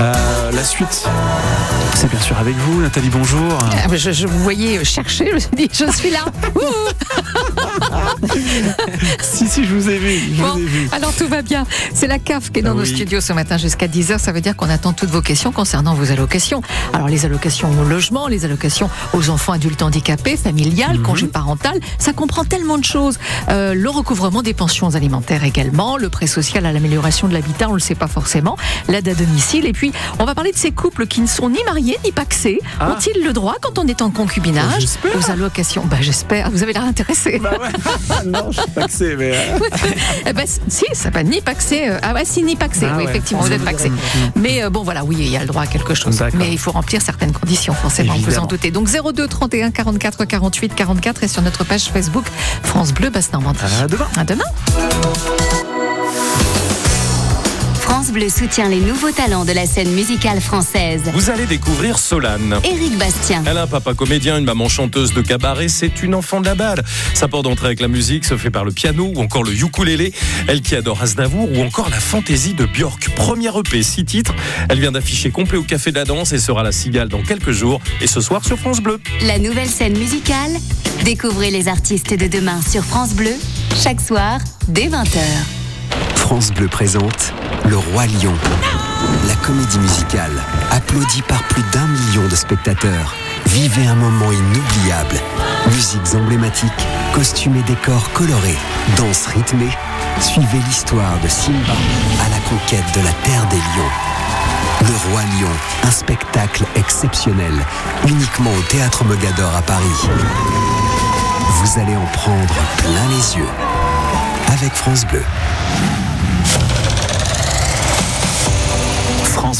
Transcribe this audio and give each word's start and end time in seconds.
Euh, 0.00 0.52
la 0.52 0.62
suite, 0.62 1.04
c'est 1.94 2.08
bien 2.08 2.20
sûr 2.20 2.38
avec 2.38 2.54
vous, 2.56 2.80
Nathalie, 2.80 3.08
bonjour. 3.10 3.58
Ah, 3.60 3.88
je, 3.92 4.12
je 4.12 4.26
vous 4.28 4.38
voyais 4.38 4.84
chercher, 4.84 5.30
je 5.30 5.34
me 5.34 5.38
suis 5.40 5.50
dit, 5.56 5.68
je 5.72 5.90
suis 5.90 6.10
là. 6.10 6.20
si, 9.20 9.46
si, 9.48 9.64
je 9.64 9.74
vous 9.74 9.88
ai 9.88 9.98
vu. 9.98 10.34
Je 10.36 10.42
Bon, 10.42 10.52
vous 10.52 10.58
ai 10.60 10.64
vu. 10.64 10.88
alors 10.92 11.12
tout 11.14 11.26
va 11.28 11.42
bien. 11.42 11.64
C'est 11.94 12.06
la 12.06 12.18
CAF 12.18 12.50
qui 12.50 12.60
est 12.60 12.62
dans 12.62 12.72
Ah 12.72 12.74
nos 12.74 12.82
oui. 12.82 12.88
studios 12.94 13.20
ce 13.20 13.32
matin 13.32 13.56
jusqu'à 13.58 13.86
10h. 13.86 14.18
Ça 14.18 14.32
veut 14.32 14.40
dire 14.40 14.56
qu'on 14.56 14.68
attend 14.70 14.92
toutes 14.92 15.10
vos 15.10 15.22
questions 15.22 15.52
concernant 15.52 15.94
vos 15.94 16.10
allocations. 16.10 16.62
Alors 16.92 17.08
les 17.08 17.24
allocations 17.24 17.70
au 17.80 17.84
logement, 17.84 18.28
les 18.28 18.44
allocations 18.44 18.90
aux 19.12 19.30
enfants 19.30 19.52
adultes 19.52 19.82
handicapés, 19.82 20.36
familiales, 20.36 20.98
Mhm. 20.98 21.02
congé 21.02 21.26
parental, 21.26 21.78
ça 21.98 22.12
comprend 22.12 22.44
tellement 22.44 22.78
de 22.78 22.84
choses. 22.84 23.18
Euh, 23.48 23.74
le 23.74 23.90
recouvrement 23.90 24.42
des 24.42 24.54
pensions 24.54 24.94
alimentaires 24.94 25.44
également, 25.44 25.96
le 25.96 26.08
prêt 26.08 26.26
social 26.26 26.66
à 26.66 26.72
l'amélioration 26.72 27.28
de 27.28 27.32
l'habitat, 27.34 27.68
on 27.68 27.74
le 27.74 27.80
sait 27.80 27.94
pas 27.94 28.08
forcément, 28.08 28.56
l'aide 28.88 29.08
à 29.08 29.14
domicile. 29.14 29.66
Et 29.66 29.72
puis 29.72 29.92
on 30.18 30.24
va 30.24 30.34
parler 30.34 30.52
de 30.52 30.56
ces 30.56 30.70
couples 30.72 31.06
qui 31.06 31.20
ne 31.20 31.26
sont 31.26 31.48
ni 31.50 31.58
mariés 31.64 31.96
ni 32.04 32.12
paxés. 32.12 32.58
Ah. 32.80 32.90
Ont-ils 32.92 33.22
le 33.24 33.32
droit, 33.32 33.56
quand 33.60 33.78
on 33.78 33.86
est 33.86 34.02
en 34.02 34.10
concubinage, 34.10 34.80
j'espère. 34.80 35.12
aux 35.16 35.30
allocations? 35.30 35.84
Bah 35.86 35.96
j'espère. 36.00 36.50
Vous 36.50 36.62
avez 36.62 36.72
l'air 36.72 36.84
intéressé. 36.84 37.38
Bah 37.42 37.52
ouais. 37.60 37.68
non, 38.26 38.50
je 38.50 38.60
suis 38.60 38.70
pas 38.70 38.86
c'est, 38.88 39.16
mais. 39.16 39.32
euh, 39.36 39.58
Eh 40.26 40.32
ben, 40.32 40.46
si, 40.68 40.84
ça 40.92 41.10
va 41.10 41.22
ni 41.22 41.40
paxé. 41.40 41.88
euh, 41.88 41.98
ah 42.02 42.12
ouais, 42.14 42.24
si, 42.24 42.42
ni 42.42 42.56
paxé. 42.56 42.86
Ah 42.88 42.94
oui, 42.96 43.04
ouais. 43.04 43.10
effectivement, 43.10 43.42
vous 43.42 43.52
êtes 43.52 43.64
paxé. 43.64 43.90
Mais 44.36 44.62
euh, 44.62 44.70
bon, 44.70 44.82
voilà, 44.82 45.04
oui, 45.04 45.16
il 45.18 45.28
y 45.28 45.36
a 45.36 45.40
le 45.40 45.46
droit 45.46 45.62
à 45.62 45.66
quelque 45.66 45.94
chose. 45.94 46.22
Mais 46.34 46.50
il 46.52 46.58
faut 46.58 46.72
remplir 46.72 47.00
certaines 47.02 47.32
conditions, 47.32 47.74
forcément, 47.74 48.12
vous 48.14 48.20
en 48.20 48.22
Évidemment. 48.24 48.46
doutez. 48.46 48.70
Donc 48.70 48.88
02 48.88 49.26
31 49.28 49.70
44 49.70 50.24
48 50.24 50.74
44 50.74 51.22
et 51.24 51.28
sur 51.28 51.42
notre 51.42 51.64
page 51.64 51.84
Facebook 51.92 52.24
France 52.62 52.92
Bleu 52.92 53.10
Basse 53.10 53.32
Normandie. 53.32 53.58
À 53.82 53.86
demain. 53.88 54.06
À 54.18 54.24
demain. 54.24 55.37
France 58.08 58.20
Bleu 58.20 58.30
soutient 58.30 58.70
les 58.70 58.80
nouveaux 58.80 59.10
talents 59.10 59.44
de 59.44 59.52
la 59.52 59.66
scène 59.66 59.90
musicale 59.90 60.40
française. 60.40 61.02
Vous 61.12 61.28
allez 61.28 61.44
découvrir 61.44 61.98
Solane. 61.98 62.58
Éric 62.64 62.96
Bastien, 62.96 63.42
Elle 63.44 63.58
a 63.58 63.64
un 63.64 63.66
papa 63.66 63.92
comédien, 63.92 64.38
une 64.38 64.46
maman 64.46 64.66
chanteuse 64.70 65.12
de 65.12 65.20
cabaret, 65.20 65.68
c'est 65.68 66.02
une 66.02 66.14
enfant 66.14 66.40
de 66.40 66.46
la 66.46 66.54
balle. 66.54 66.82
Sa 67.12 67.28
porte 67.28 67.44
d'entrée 67.44 67.66
avec 67.66 67.80
la 67.80 67.88
musique 67.88 68.24
se 68.24 68.38
fait 68.38 68.48
par 68.48 68.64
le 68.64 68.72
piano 68.72 69.12
ou 69.14 69.20
encore 69.20 69.42
le 69.42 69.52
ukulélé. 69.52 70.14
Elle 70.46 70.62
qui 70.62 70.74
adore 70.74 71.02
Aznavour 71.02 71.52
ou 71.52 71.62
encore 71.62 71.90
la 71.90 72.00
fantaisie 72.00 72.54
de 72.54 72.64
Björk. 72.64 73.10
Première 73.14 73.58
EP, 73.58 73.82
six 73.82 74.06
titres. 74.06 74.34
Elle 74.70 74.80
vient 74.80 74.92
d'afficher 74.92 75.30
complet 75.30 75.58
au 75.58 75.64
Café 75.64 75.90
de 75.90 75.96
la 75.96 76.06
Danse 76.06 76.32
et 76.32 76.38
sera 76.38 76.62
la 76.62 76.72
cigale 76.72 77.08
dans 77.08 77.22
quelques 77.22 77.52
jours. 77.52 77.82
Et 78.00 78.06
ce 78.06 78.22
soir 78.22 78.42
sur 78.42 78.58
France 78.58 78.80
Bleu. 78.80 79.00
la 79.26 79.38
nouvelle 79.38 79.68
scène 79.68 79.98
musicale. 79.98 80.52
Découvrez 81.04 81.50
les 81.50 81.68
artistes 81.68 82.14
de 82.14 82.26
demain 82.26 82.60
sur 82.62 82.84
France 82.84 83.12
Bleu, 83.12 83.34
chaque 83.76 84.00
soir, 84.00 84.38
dès 84.68 84.88
20h. 84.88 85.57
France 86.28 86.52
Bleu 86.52 86.68
présente 86.68 87.32
Le 87.64 87.78
Roi 87.78 88.04
Lion. 88.04 88.34
La 89.28 89.34
comédie 89.36 89.78
musicale, 89.78 90.44
applaudie 90.70 91.22
par 91.22 91.42
plus 91.44 91.62
d'un 91.72 91.86
million 91.86 92.28
de 92.28 92.36
spectateurs. 92.36 93.14
Vivez 93.46 93.86
un 93.86 93.94
moment 93.94 94.30
inoubliable. 94.30 95.16
Musiques 95.68 96.14
emblématiques, 96.14 96.86
costumes 97.14 97.56
et 97.56 97.62
décors 97.62 98.12
colorés, 98.12 98.58
danse 98.98 99.24
rythmée. 99.28 99.70
Suivez 100.20 100.58
l'histoire 100.66 101.18
de 101.22 101.28
Simba 101.28 101.72
à 102.22 102.28
la 102.28 102.40
conquête 102.40 102.94
de 102.94 103.00
la 103.00 103.12
terre 103.24 103.46
des 103.48 103.56
lions. 103.56 103.92
Le 104.82 105.10
Roi 105.10 105.22
Lion, 105.22 105.54
un 105.84 105.90
spectacle 105.90 106.64
exceptionnel, 106.76 107.54
uniquement 108.06 108.52
au 108.52 108.62
Théâtre 108.70 109.02
Mogador 109.02 109.56
à 109.56 109.62
Paris. 109.62 110.08
Vous 111.54 111.80
allez 111.80 111.96
en 111.96 112.06
prendre 112.12 112.54
plein 112.76 113.08
les 113.16 113.38
yeux. 113.38 113.48
Avec 114.52 114.74
France 114.74 115.06
Bleu. 115.06 115.22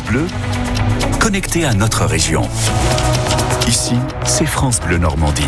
Bleu, 0.08 0.26
connecté 1.20 1.66
à 1.66 1.74
notre 1.74 2.06
région. 2.06 2.48
Ici, 3.66 3.94
c'est 4.24 4.46
France 4.46 4.80
Bleu 4.80 4.96
Normandie. 4.96 5.42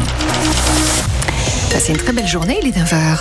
C'est 1.71 1.89
une 1.89 1.97
très 1.97 2.13
belle 2.13 2.27
journée, 2.27 2.59
est 2.63 2.77
9h. 2.77 3.19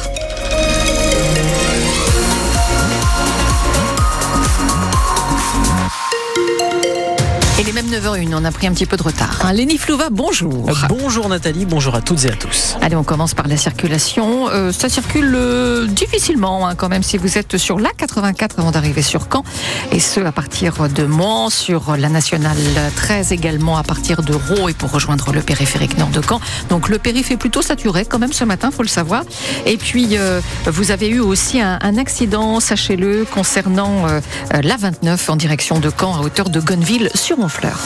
Il 7.62 7.68
est 7.68 7.74
même 7.74 7.88
9h01, 7.88 8.34
on 8.36 8.46
a 8.46 8.52
pris 8.52 8.68
un 8.68 8.72
petit 8.72 8.86
peu 8.86 8.96
de 8.96 9.04
retard. 9.04 9.40
Hein, 9.44 9.52
Léni 9.52 9.78
Flouva, 9.78 10.10
bonjour. 10.10 10.72
Bonjour 10.88 11.28
Nathalie, 11.28 11.66
bonjour 11.66 11.94
à 11.94 12.02
toutes 12.02 12.24
et 12.24 12.30
à 12.30 12.36
tous. 12.36 12.78
Allez, 12.82 12.96
on 12.96 13.04
commence 13.04 13.34
par 13.34 13.50
la 13.50 13.58
circulation. 13.58 14.39
Euh, 14.52 14.72
ça 14.72 14.90
circule 14.90 15.34
euh, 15.36 15.88
difficilement 15.88 16.68
hein, 16.68 16.76
quand 16.76 16.90
même 16.90 17.04
si 17.04 17.18
vous 17.18 17.38
êtes 17.38 17.58
sur 17.58 17.80
la 17.80 17.90
84 17.92 18.60
avant 18.60 18.72
d'arriver 18.72 19.02
sur 19.02 19.28
Caen. 19.32 19.44
Et 19.92 20.00
ce, 20.00 20.20
à 20.20 20.32
partir 20.32 20.90
de 20.90 21.04
Mans, 21.04 21.50
sur 21.50 21.96
la 21.98 22.10
nationale 22.10 22.58
13 22.96 23.32
également, 23.32 23.78
à 23.78 23.84
partir 23.84 24.22
de 24.22 24.34
Raux 24.34 24.70
et 24.70 24.74
pour 24.74 24.92
rejoindre 24.92 25.32
le 25.32 25.42
périphérique 25.42 25.98
nord 25.98 26.10
de 26.10 26.22
Caen. 26.22 26.40
Donc 26.70 26.90
le 26.90 26.98
périph' 26.98 27.32
est 27.32 27.38
plutôt 27.38 27.62
saturé 27.62 28.06
quand 28.06 28.20
même 28.20 28.34
ce 28.34 28.44
matin, 28.44 28.72
faut 28.72 28.84
le 28.84 28.90
savoir. 28.90 29.24
Et 29.66 29.78
puis, 29.78 30.18
euh, 30.18 30.42
vous 30.66 30.92
avez 30.92 31.08
eu 31.08 31.20
aussi 31.20 31.62
un, 31.62 31.98
accident, 31.98 32.60
sachez-le, 32.60 33.26
concernant 33.26 34.06
la 34.52 34.78
29 34.78 35.30
en 35.30 35.36
direction 35.36 35.80
de 35.80 35.90
Caen 35.90 36.16
à 36.16 36.22
hauteur 36.22 36.50
de 36.50 36.60
Gonneville 36.60 37.10
sur 37.16 37.40
Honfleur. 37.40 37.80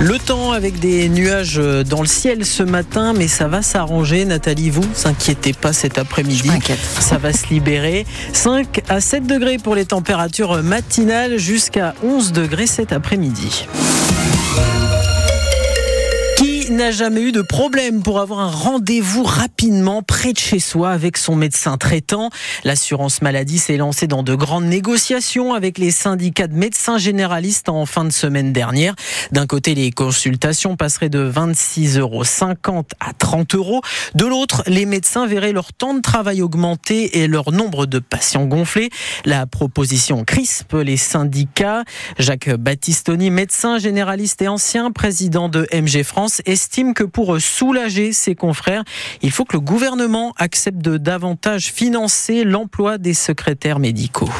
Le 0.00 0.18
temps 0.18 0.52
avec 0.52 0.78
des 0.78 1.08
nuages 1.08 1.60
dans 1.88 2.00
le 2.00 2.06
ciel 2.06 2.44
ce 2.44 2.62
matin, 2.62 3.12
mais 3.16 3.28
ça 3.28 3.48
va 3.48 3.62
s'arranger. 3.62 4.24
Nathalie, 4.24 4.70
vous, 4.70 4.84
inquiétez 5.04 5.52
pas 5.52 5.72
cet 5.72 5.98
après-midi. 5.98 6.50
Ça 7.00 7.18
va 7.18 7.32
se 7.32 7.48
libérer. 7.48 8.06
5 8.32 8.82
à 8.88 9.00
7 9.00 9.26
degrés 9.26 9.58
pour 9.58 9.74
les 9.74 9.86
températures 9.86 10.62
matinales, 10.62 11.38
jusqu'à 11.38 11.94
11 12.02 12.32
degrés 12.32 12.66
cet 12.66 12.92
après-midi. 12.92 13.66
N'a 16.70 16.92
jamais 16.92 17.20
eu 17.20 17.32
de 17.32 17.42
problème 17.42 18.02
pour 18.02 18.20
avoir 18.20 18.40
un 18.40 18.50
rendez-vous 18.50 19.22
rapidement 19.22 20.02
près 20.02 20.32
de 20.32 20.38
chez 20.38 20.58
soi 20.58 20.90
avec 20.90 21.18
son 21.18 21.36
médecin 21.36 21.76
traitant 21.76 22.30
L'assurance 22.64 23.20
maladie 23.20 23.58
s'est 23.58 23.76
lancée 23.76 24.06
dans 24.06 24.22
de 24.22 24.34
grandes 24.34 24.64
négociations 24.64 25.52
avec 25.52 25.76
les 25.76 25.90
syndicats 25.90 26.46
de 26.46 26.54
médecins 26.54 26.96
généralistes 26.96 27.68
en 27.68 27.84
fin 27.84 28.04
de 28.04 28.10
semaine 28.10 28.52
dernière. 28.52 28.94
D'un 29.30 29.46
côté, 29.46 29.74
les 29.74 29.90
consultations 29.90 30.76
passeraient 30.76 31.10
de 31.10 31.30
26,50 31.30 31.98
euros 31.98 32.24
à 32.98 33.12
30 33.12 33.54
euros. 33.54 33.82
De 34.14 34.24
l'autre, 34.24 34.62
les 34.66 34.86
médecins 34.86 35.26
verraient 35.26 35.52
leur 35.52 35.72
temps 35.72 35.94
de 35.94 36.00
travail 36.00 36.40
augmenter 36.40 37.18
et 37.18 37.28
leur 37.28 37.52
nombre 37.52 37.84
de 37.84 37.98
patients 37.98 38.46
gonfler. 38.46 38.88
La 39.26 39.46
proposition 39.46 40.24
crispe 40.24 40.72
les 40.72 40.96
syndicats. 40.96 41.84
Jacques 42.18 42.54
Battistoni, 42.54 43.30
médecin 43.30 43.78
généraliste 43.78 44.40
et 44.40 44.48
ancien 44.48 44.92
président 44.92 45.48
de 45.48 45.66
MG 45.72 46.02
France, 46.04 46.40
estime 46.54 46.94
que 46.94 47.04
pour 47.04 47.40
soulager 47.40 48.12
ses 48.12 48.34
confrères, 48.34 48.84
il 49.22 49.30
faut 49.30 49.44
que 49.44 49.56
le 49.56 49.60
gouvernement 49.60 50.32
accepte 50.38 50.78
de 50.78 50.96
davantage 50.96 51.72
financer 51.72 52.44
l'emploi 52.44 52.96
des 52.96 53.14
secrétaires 53.14 53.80
médicaux. 53.80 54.30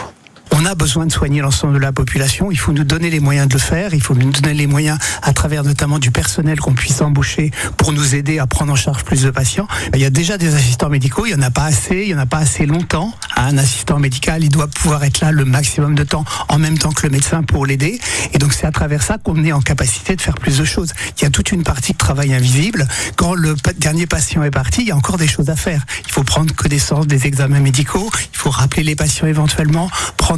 On 0.56 0.64
a 0.66 0.76
besoin 0.76 1.04
de 1.04 1.10
soigner 1.10 1.40
l'ensemble 1.40 1.74
de 1.74 1.78
la 1.80 1.90
population. 1.90 2.52
Il 2.52 2.56
faut 2.56 2.72
nous 2.72 2.84
donner 2.84 3.10
les 3.10 3.18
moyens 3.18 3.48
de 3.48 3.54
le 3.54 3.58
faire. 3.58 3.92
Il 3.92 4.00
faut 4.00 4.14
nous 4.14 4.30
donner 4.30 4.54
les 4.54 4.68
moyens, 4.68 4.98
à 5.22 5.32
travers 5.32 5.64
notamment 5.64 5.98
du 5.98 6.12
personnel 6.12 6.60
qu'on 6.60 6.74
puisse 6.74 7.02
embaucher 7.02 7.50
pour 7.76 7.92
nous 7.92 8.14
aider 8.14 8.38
à 8.38 8.46
prendre 8.46 8.72
en 8.72 8.76
charge 8.76 9.02
plus 9.02 9.22
de 9.22 9.30
patients. 9.30 9.66
Il 9.94 10.00
y 10.00 10.04
a 10.04 10.10
déjà 10.10 10.38
des 10.38 10.54
assistants 10.54 10.88
médicaux. 10.88 11.26
Il 11.26 11.32
y 11.32 11.34
en 11.34 11.42
a 11.42 11.50
pas 11.50 11.64
assez. 11.64 12.02
Il 12.02 12.08
y 12.08 12.14
en 12.14 12.18
a 12.18 12.26
pas 12.26 12.38
assez 12.38 12.66
longtemps. 12.66 13.12
Un 13.36 13.58
assistant 13.58 13.98
médical, 13.98 14.44
il 14.44 14.48
doit 14.48 14.68
pouvoir 14.68 15.02
être 15.02 15.20
là 15.20 15.32
le 15.32 15.44
maximum 15.44 15.96
de 15.96 16.04
temps 16.04 16.24
en 16.48 16.58
même 16.58 16.78
temps 16.78 16.92
que 16.92 17.04
le 17.04 17.10
médecin 17.10 17.42
pour 17.42 17.66
l'aider. 17.66 17.98
Et 18.32 18.38
donc 18.38 18.52
c'est 18.52 18.66
à 18.66 18.70
travers 18.70 19.02
ça 19.02 19.18
qu'on 19.18 19.42
est 19.44 19.52
en 19.52 19.60
capacité 19.60 20.14
de 20.14 20.20
faire 20.20 20.36
plus 20.36 20.58
de 20.58 20.64
choses. 20.64 20.92
Il 21.18 21.24
y 21.24 21.26
a 21.26 21.30
toute 21.30 21.50
une 21.50 21.64
partie 21.64 21.94
de 21.94 21.98
travail 21.98 22.32
invisible. 22.32 22.86
Quand 23.16 23.34
le 23.34 23.56
dernier 23.76 24.06
patient 24.06 24.44
est 24.44 24.52
parti, 24.52 24.82
il 24.82 24.88
y 24.88 24.92
a 24.92 24.96
encore 24.96 25.18
des 25.18 25.26
choses 25.26 25.50
à 25.50 25.56
faire. 25.56 25.84
Il 26.06 26.12
faut 26.12 26.22
prendre 26.22 26.54
connaissance 26.54 27.08
des 27.08 27.26
examens 27.26 27.58
médicaux. 27.58 28.08
Il 28.32 28.38
faut 28.38 28.50
rappeler 28.50 28.84
les 28.84 28.94
patients 28.94 29.26
éventuellement, 29.26 29.90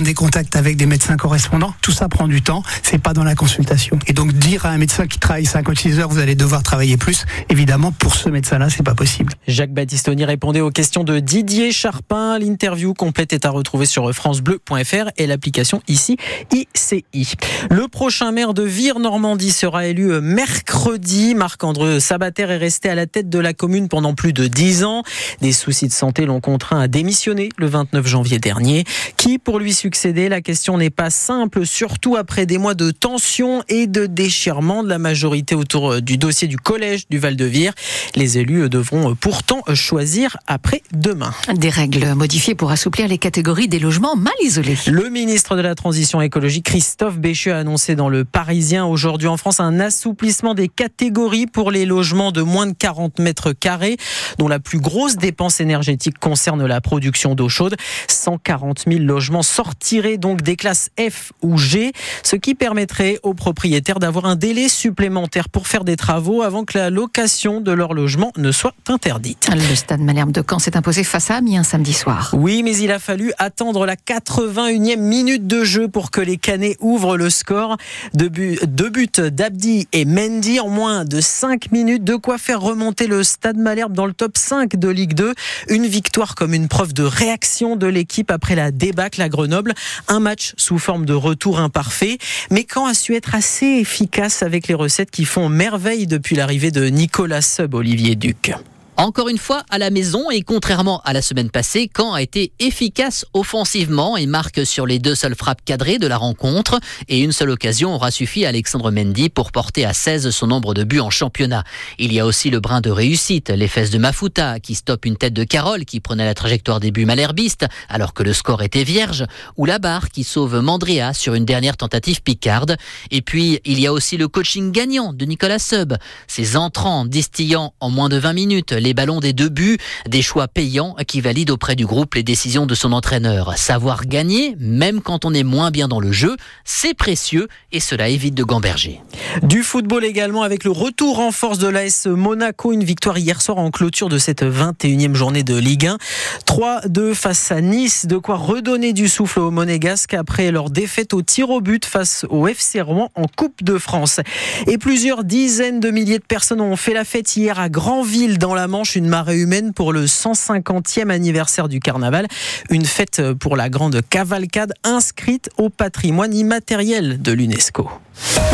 des 0.06 0.14
contacts 0.14 0.54
avec 0.54 0.76
des 0.76 0.86
médecins 0.86 1.16
correspondants. 1.16 1.74
Tout 1.82 1.90
ça 1.90 2.08
prend 2.08 2.28
du 2.28 2.40
temps. 2.40 2.62
C'est 2.84 2.98
pas 2.98 3.12
dans 3.12 3.24
la 3.24 3.34
consultation. 3.34 3.98
Et 4.06 4.12
donc 4.12 4.32
dire 4.32 4.64
à 4.64 4.70
un 4.70 4.78
médecin 4.78 5.08
qui 5.08 5.18
travaille 5.18 5.44
56 5.44 5.98
heures, 5.98 6.08
vous 6.08 6.20
allez 6.20 6.36
devoir 6.36 6.62
travailler 6.62 6.96
plus. 6.96 7.26
Évidemment, 7.50 7.90
pour 7.90 8.14
ce 8.14 8.28
médecin-là, 8.28 8.70
c'est 8.70 8.84
pas 8.84 8.94
possible. 8.94 9.32
Jacques 9.48 9.72
Battistoni 9.72 10.24
répondait 10.24 10.60
aux 10.60 10.70
questions 10.70 11.02
de 11.02 11.18
Didier 11.18 11.72
Charpin. 11.72 12.38
L'interview 12.38 12.94
complète 12.94 13.32
est 13.32 13.44
à 13.46 13.50
retrouver 13.50 13.84
sur 13.84 14.14
francebleu.fr 14.14 15.10
et 15.16 15.26
l'application 15.26 15.82
ici 15.88 16.16
ICI. 16.52 17.34
Le 17.68 17.88
prochain 17.88 18.30
maire 18.30 18.54
de 18.54 18.62
Vire-Normandie 18.62 19.50
sera 19.50 19.86
élu 19.86 20.20
mercredi. 20.20 21.34
Marc-André 21.34 21.98
Sabater 21.98 22.42
est 22.44 22.58
resté 22.58 22.88
à 22.88 22.94
la 22.94 23.06
tête 23.06 23.28
de 23.28 23.40
la 23.40 23.54
commune 23.54 23.88
pendant 23.88 24.14
plus 24.14 24.32
de 24.32 24.46
10 24.46 24.84
ans. 24.84 25.02
Des 25.40 25.50
soucis 25.50 25.88
de 25.88 25.92
santé 25.92 26.26
l'ont 26.26 26.40
contraint 26.40 26.78
à 26.78 26.86
démissionner 26.86 27.48
le 27.56 27.66
29 27.66 28.06
janvier 28.06 28.38
dernier. 28.38 28.84
Qui 29.16 29.38
pour 29.38 29.58
lui 29.58 29.74
succède 29.74 29.95
succéder. 29.96 30.28
La 30.28 30.42
question 30.42 30.76
n'est 30.76 30.90
pas 30.90 31.08
simple, 31.08 31.64
surtout 31.64 32.16
après 32.16 32.44
des 32.44 32.58
mois 32.58 32.74
de 32.74 32.90
tension 32.90 33.62
et 33.70 33.86
de 33.86 34.04
déchirement 34.04 34.82
de 34.82 34.90
la 34.90 34.98
majorité 34.98 35.54
autour 35.54 35.90
euh, 35.90 36.00
du 36.02 36.18
dossier 36.18 36.48
du 36.48 36.58
collège 36.58 37.08
du 37.08 37.18
Val-de-Vire. 37.18 37.72
Les 38.14 38.36
élus 38.36 38.64
euh, 38.64 38.68
devront 38.68 39.14
pourtant 39.14 39.62
choisir 39.72 40.36
après 40.46 40.82
demain. 40.92 41.32
Des 41.54 41.70
règles 41.70 42.12
modifiées 42.12 42.54
pour 42.54 42.70
assouplir 42.70 43.08
les 43.08 43.16
catégories 43.16 43.68
des 43.68 43.78
logements 43.78 44.16
mal 44.16 44.34
isolés. 44.42 44.76
Le 44.86 45.08
ministre 45.08 45.56
de 45.56 45.62
la 45.62 45.74
Transition 45.74 46.20
écologique, 46.20 46.66
Christophe 46.66 47.16
Béchu, 47.16 47.50
a 47.50 47.56
annoncé 47.56 47.96
dans 47.96 48.10
le 48.10 48.26
Parisien 48.26 48.84
aujourd'hui 48.84 49.28
en 49.28 49.38
France 49.38 49.60
un 49.60 49.80
assouplissement 49.80 50.52
des 50.52 50.68
catégories 50.68 51.46
pour 51.46 51.70
les 51.70 51.86
logements 51.86 52.32
de 52.32 52.42
moins 52.42 52.66
de 52.66 52.74
40 52.74 53.18
mètres 53.18 53.52
carrés, 53.52 53.96
dont 54.36 54.48
la 54.48 54.58
plus 54.58 54.78
grosse 54.78 55.16
dépense 55.16 55.58
énergétique 55.60 56.18
concerne 56.18 56.66
la 56.66 56.82
production 56.82 57.34
d'eau 57.34 57.48
chaude. 57.48 57.76
140 58.08 58.84
000 58.86 59.00
logements 59.02 59.42
sortiraient 59.86 60.18
donc 60.18 60.42
des 60.42 60.56
classes 60.56 60.90
F 60.98 61.30
ou 61.42 61.58
G, 61.58 61.92
ce 62.24 62.34
qui 62.34 62.56
permettrait 62.56 63.20
aux 63.22 63.34
propriétaires 63.34 64.00
d'avoir 64.00 64.24
un 64.24 64.34
délai 64.34 64.68
supplémentaire 64.68 65.48
pour 65.48 65.68
faire 65.68 65.84
des 65.84 65.94
travaux 65.94 66.42
avant 66.42 66.64
que 66.64 66.76
la 66.76 66.90
location 66.90 67.60
de 67.60 67.70
leur 67.70 67.94
logement 67.94 68.32
ne 68.36 68.50
soit 68.50 68.74
interdite. 68.88 69.48
Le 69.52 69.76
stade 69.76 70.00
Malherbe 70.00 70.32
de 70.32 70.42
Caen 70.48 70.58
s'est 70.58 70.76
imposé 70.76 71.04
face 71.04 71.30
à 71.30 71.36
Amiens 71.36 71.62
samedi 71.62 71.92
soir. 71.92 72.30
Oui, 72.36 72.64
mais 72.64 72.76
il 72.78 72.90
a 72.90 72.98
fallu 72.98 73.32
attendre 73.38 73.86
la 73.86 73.94
81e 73.94 74.98
minute 74.98 75.46
de 75.46 75.62
jeu 75.62 75.86
pour 75.86 76.10
que 76.10 76.20
les 76.20 76.36
Canets 76.36 76.76
ouvrent 76.80 77.16
le 77.16 77.30
score. 77.30 77.76
Deux 78.12 78.28
buts 78.28 79.06
d'Abdi 79.16 79.86
et 79.92 80.04
Mendy 80.04 80.58
en 80.58 80.68
moins 80.68 81.04
de 81.04 81.20
5 81.20 81.70
minutes. 81.70 82.02
De 82.02 82.16
quoi 82.16 82.38
faire 82.38 82.60
remonter 82.60 83.06
le 83.06 83.22
stade 83.22 83.56
Malherbe 83.56 83.92
dans 83.92 84.06
le 84.06 84.14
top 84.14 84.36
5 84.36 84.74
de 84.74 84.88
Ligue 84.88 85.14
2. 85.14 85.32
Une 85.68 85.86
victoire 85.86 86.34
comme 86.34 86.54
une 86.54 86.66
preuve 86.66 86.92
de 86.92 87.04
réaction 87.04 87.76
de 87.76 87.86
l'équipe 87.86 88.32
après 88.32 88.56
la 88.56 88.72
débâcle 88.72 89.22
à 89.22 89.28
Grenoble. 89.28 89.74
Un 90.08 90.20
match 90.20 90.52
sous 90.56 90.78
forme 90.78 91.06
de 91.06 91.14
retour 91.14 91.60
imparfait. 91.60 92.18
Mais 92.50 92.66
Caen 92.72 92.86
a 92.86 92.94
su 92.94 93.14
être 93.14 93.34
assez 93.34 93.66
efficace 93.66 94.42
avec 94.42 94.68
les 94.68 94.74
recettes 94.74 95.10
qui 95.10 95.24
font 95.24 95.48
merveille 95.48 96.06
depuis 96.06 96.36
l'arrivée 96.36 96.70
de 96.70 96.86
Nicolas 96.86 97.42
Sub, 97.42 97.74
Olivier 97.74 98.14
Duc. 98.14 98.52
Encore 98.98 99.28
une 99.28 99.36
fois, 99.36 99.62
à 99.68 99.76
la 99.76 99.90
maison 99.90 100.30
et 100.30 100.40
contrairement 100.40 101.02
à 101.04 101.12
la 101.12 101.20
semaine 101.20 101.50
passée, 101.50 101.90
Caen 101.94 102.14
a 102.14 102.22
été 102.22 102.52
efficace 102.60 103.26
offensivement 103.34 104.16
et 104.16 104.24
marque 104.24 104.64
sur 104.64 104.86
les 104.86 104.98
deux 104.98 105.14
seules 105.14 105.34
frappes 105.34 105.62
cadrées 105.66 105.98
de 105.98 106.06
la 106.06 106.16
rencontre. 106.16 106.80
Et 107.08 107.20
une 107.20 107.32
seule 107.32 107.50
occasion 107.50 107.94
aura 107.94 108.10
suffi 108.10 108.46
à 108.46 108.48
Alexandre 108.48 108.90
Mendy 108.90 109.28
pour 109.28 109.52
porter 109.52 109.84
à 109.84 109.92
16 109.92 110.30
son 110.30 110.46
nombre 110.46 110.72
de 110.72 110.82
buts 110.82 111.00
en 111.00 111.10
championnat. 111.10 111.62
Il 111.98 112.10
y 112.10 112.20
a 112.20 112.24
aussi 112.24 112.48
le 112.48 112.58
brin 112.58 112.80
de 112.80 112.88
réussite, 112.88 113.50
les 113.50 113.68
fesses 113.68 113.90
de 113.90 113.98
Mafuta 113.98 114.60
qui 114.60 114.74
stoppe 114.74 115.04
une 115.04 115.18
tête 115.18 115.34
de 115.34 115.44
Carole 115.44 115.84
qui 115.84 116.00
prenait 116.00 116.24
la 116.24 116.34
trajectoire 116.34 116.80
des 116.80 116.90
buts 116.90 117.04
malherbistes 117.04 117.66
alors 117.90 118.14
que 118.14 118.22
le 118.22 118.32
score 118.32 118.62
était 118.62 118.84
vierge, 118.84 119.26
ou 119.58 119.66
la 119.66 119.78
barre 119.78 120.08
qui 120.08 120.24
sauve 120.24 120.60
Mandrea 120.62 121.12
sur 121.12 121.34
une 121.34 121.44
dernière 121.44 121.76
tentative 121.76 122.22
picarde. 122.22 122.78
Et 123.10 123.20
puis, 123.20 123.60
il 123.66 123.78
y 123.78 123.86
a 123.86 123.92
aussi 123.92 124.16
le 124.16 124.26
coaching 124.26 124.72
gagnant 124.72 125.12
de 125.12 125.26
Nicolas 125.26 125.58
Sub, 125.58 125.92
ses 126.28 126.56
entrants 126.56 127.04
distillant 127.04 127.74
en 127.80 127.90
moins 127.90 128.08
de 128.08 128.16
20 128.16 128.32
minutes 128.32 128.72
les 128.86 128.94
ballons 128.94 129.18
des 129.18 129.32
deux 129.32 129.48
buts, 129.48 129.78
des 130.08 130.22
choix 130.22 130.46
payants 130.46 130.94
qui 131.08 131.20
valident 131.20 131.50
auprès 131.50 131.74
du 131.74 131.86
groupe 131.86 132.14
les 132.14 132.22
décisions 132.22 132.66
de 132.66 132.74
son 132.76 132.92
entraîneur. 132.92 133.58
Savoir 133.58 134.06
gagner, 134.06 134.54
même 134.60 135.00
quand 135.00 135.24
on 135.24 135.34
est 135.34 135.42
moins 135.42 135.72
bien 135.72 135.88
dans 135.88 135.98
le 135.98 136.12
jeu, 136.12 136.36
c'est 136.64 136.94
précieux 136.94 137.48
et 137.72 137.80
cela 137.80 138.08
évite 138.08 138.34
de 138.34 138.44
gamberger. 138.44 139.00
Du 139.42 139.64
football 139.64 140.04
également 140.04 140.42
avec 140.42 140.62
le 140.62 140.70
retour 140.70 141.18
en 141.18 141.32
force 141.32 141.58
de 141.58 141.66
l'AS 141.66 142.06
Monaco, 142.06 142.72
une 142.72 142.84
victoire 142.84 143.18
hier 143.18 143.42
soir 143.42 143.58
en 143.58 143.72
clôture 143.72 144.08
de 144.08 144.18
cette 144.18 144.44
21e 144.44 145.14
journée 145.14 145.42
de 145.42 145.56
Ligue 145.56 145.88
1. 145.88 145.98
3-2 146.46 147.14
face 147.14 147.50
à 147.50 147.60
Nice, 147.60 148.06
de 148.06 148.18
quoi 148.18 148.36
redonner 148.36 148.92
du 148.92 149.08
souffle 149.08 149.40
aux 149.40 149.50
Monégasques 149.50 150.14
après 150.14 150.52
leur 150.52 150.70
défaite 150.70 151.12
au 151.12 151.22
tir 151.22 151.50
au 151.50 151.60
but 151.60 151.84
face 151.84 152.24
au 152.30 152.46
FC 152.46 152.80
Rouen 152.80 153.10
en 153.16 153.26
Coupe 153.26 153.64
de 153.64 153.78
France. 153.78 154.20
Et 154.68 154.78
plusieurs 154.78 155.24
dizaines 155.24 155.80
de 155.80 155.90
milliers 155.90 156.20
de 156.20 156.24
personnes 156.24 156.60
ont 156.60 156.76
fait 156.76 156.94
la 156.94 157.04
fête 157.04 157.36
hier 157.36 157.58
à 157.58 157.68
Granville 157.68 158.38
dans 158.38 158.54
la 158.54 158.68
une 158.84 159.06
marée 159.06 159.38
humaine 159.38 159.72
pour 159.72 159.92
le 159.92 160.04
150e 160.04 161.10
anniversaire 161.10 161.68
du 161.68 161.80
carnaval. 161.80 162.26
Une 162.70 162.84
fête 162.84 163.32
pour 163.32 163.56
la 163.56 163.68
grande 163.68 164.00
cavalcade 164.08 164.72
inscrite 164.84 165.50
au 165.56 165.68
patrimoine 165.68 166.34
immatériel 166.34 167.20
de 167.22 167.32
l'UNESCO. 167.32 167.88